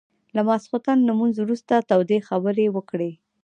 [0.35, 3.11] له ماخستن لمونځ وروسته تودې خبرې وکړې.